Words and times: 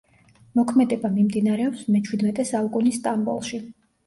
მოქმედება 0.59 1.11
მიმდინარეობს 1.17 1.83
მეჩვიდმეტე 1.97 2.47
საუკუნის 2.53 2.99
სტამბოლში. 3.03 3.63